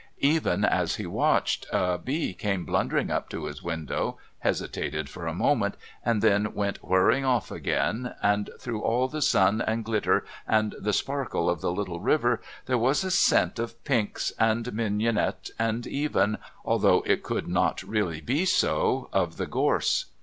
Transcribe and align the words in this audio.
Even 0.23 0.65
as 0.65 0.95
he 0.95 1.05
watched, 1.05 1.67
a 1.71 1.99
bee 1.99 2.33
came 2.33 2.65
blundering 2.65 3.11
up 3.11 3.29
to 3.29 3.45
his 3.45 3.61
window, 3.61 4.17
hesitated 4.39 5.07
for 5.09 5.27
a 5.27 5.33
moment, 5.35 5.75
and 6.03 6.23
then 6.23 6.55
went 6.55 6.77
whirring 6.83 7.23
off 7.23 7.51
again, 7.51 8.15
and 8.23 8.49
through 8.59 8.81
all 8.81 9.07
the 9.07 9.21
sun 9.21 9.61
and 9.61 9.85
glitter 9.85 10.25
and 10.47 10.73
the 10.79 10.91
sparkle 10.91 11.47
of 11.47 11.61
the 11.61 11.71
little 11.71 11.99
river 11.99 12.41
there 12.65 12.79
was 12.79 13.03
a 13.03 13.11
scent 13.11 13.59
of 13.59 13.77
pinks, 13.83 14.31
and 14.39 14.73
mignonette, 14.73 15.51
and 15.59 15.85
even, 15.85 16.39
although 16.65 17.03
it 17.05 17.21
could 17.21 17.47
not 17.47 17.83
really 17.83 18.21
be 18.21 18.43
so, 18.43 19.07
of 19.13 19.37
the 19.37 19.45
gorse. 19.45 20.05